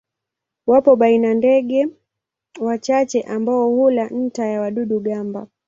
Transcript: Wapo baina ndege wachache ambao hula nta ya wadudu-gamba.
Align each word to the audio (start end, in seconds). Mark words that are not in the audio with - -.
Wapo 0.67 0.95
baina 0.95 1.33
ndege 1.33 1.87
wachache 2.61 3.21
ambao 3.21 3.69
hula 3.69 4.07
nta 4.09 4.45
ya 4.45 4.61
wadudu-gamba. 4.61 5.47